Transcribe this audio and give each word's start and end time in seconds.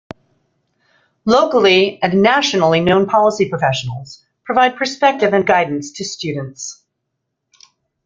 Locally- 1.25 2.01
and 2.01 2.23
nationally-known 2.23 3.05
policy 3.05 3.47
professionals, 3.49 4.25
provide 4.45 4.75
perspective 4.75 5.31
and 5.31 5.45
guidance 5.45 5.91
to 5.91 6.03
students. 6.03 6.83